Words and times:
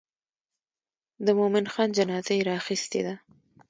د 1.25 1.27
مومن 1.39 1.65
خان 1.73 1.89
جنازه 1.97 2.31
یې 2.37 2.43
راخیستې 2.51 3.01
ده. 3.07 3.15